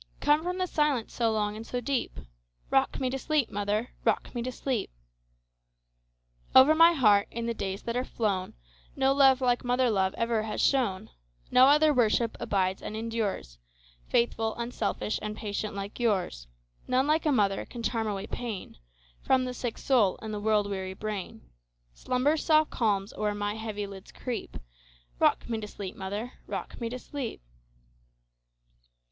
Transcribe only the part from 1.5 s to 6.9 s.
and so deep;—Rock me to sleep, mother,—rock me to sleep! Over